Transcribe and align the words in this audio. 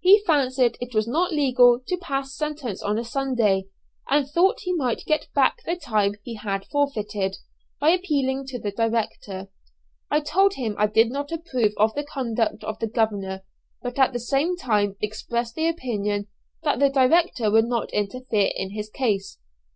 He 0.00 0.18
fancied 0.26 0.76
it 0.80 0.96
was 0.96 1.06
not 1.06 1.30
legal 1.30 1.78
to 1.86 1.96
pass 1.96 2.34
sentence 2.36 2.82
on 2.82 2.98
a 2.98 3.04
Sunday, 3.04 3.66
and 4.08 4.26
thought 4.28 4.62
he 4.62 4.72
might 4.72 5.04
get 5.06 5.28
back 5.32 5.62
the 5.64 5.76
time 5.76 6.14
he 6.24 6.34
had 6.34 6.66
forfeited, 6.72 7.36
by 7.78 7.90
appealing 7.90 8.46
to 8.46 8.58
the 8.58 8.72
director. 8.72 9.46
I 10.10 10.22
told 10.22 10.54
him 10.54 10.74
I 10.76 10.88
did 10.88 11.12
not 11.12 11.30
approve 11.30 11.74
of 11.76 11.94
the 11.94 12.02
conduct 12.02 12.64
of 12.64 12.80
the 12.80 12.88
governor, 12.88 13.44
but 13.80 13.96
at 13.96 14.12
the 14.12 14.18
same 14.18 14.56
time 14.56 14.96
expressed 15.00 15.54
the 15.54 15.68
opinion 15.68 16.26
that 16.64 16.80
the 16.80 16.90
director 16.90 17.48
would 17.48 17.66
not 17.68 17.92
interfere 17.92 18.50
in 18.56 18.70
his 18.72 18.90
case. 18.90 19.38